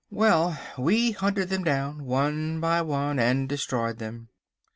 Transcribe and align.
Well, 0.09 0.59
we 0.79 1.11
hunted 1.11 1.49
them 1.49 1.63
down 1.63 2.05
one 2.05 2.59
by 2.59 2.81
one 2.81 3.19
and 3.19 3.47
destroyed 3.47 3.99
them. 3.99 4.29